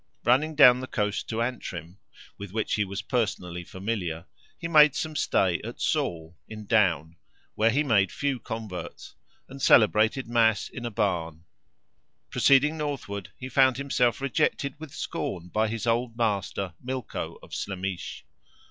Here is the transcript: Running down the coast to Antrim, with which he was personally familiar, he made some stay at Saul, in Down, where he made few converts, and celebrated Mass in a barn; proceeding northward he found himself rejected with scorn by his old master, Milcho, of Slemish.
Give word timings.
Running 0.23 0.55
down 0.55 0.79
the 0.79 0.87
coast 0.87 1.29
to 1.29 1.43
Antrim, 1.43 1.99
with 2.35 2.51
which 2.51 2.73
he 2.73 2.83
was 2.83 3.03
personally 3.03 3.63
familiar, 3.63 4.25
he 4.57 4.67
made 4.67 4.95
some 4.95 5.15
stay 5.15 5.61
at 5.63 5.79
Saul, 5.79 6.35
in 6.49 6.65
Down, 6.65 7.17
where 7.53 7.69
he 7.69 7.83
made 7.83 8.11
few 8.11 8.39
converts, 8.39 9.13
and 9.47 9.61
celebrated 9.61 10.27
Mass 10.27 10.67
in 10.69 10.87
a 10.87 10.89
barn; 10.89 11.43
proceeding 12.31 12.79
northward 12.79 13.29
he 13.37 13.47
found 13.47 13.77
himself 13.77 14.21
rejected 14.21 14.73
with 14.79 14.91
scorn 14.91 15.49
by 15.49 15.67
his 15.67 15.85
old 15.85 16.17
master, 16.17 16.73
Milcho, 16.83 17.37
of 17.43 17.53
Slemish. 17.53 18.25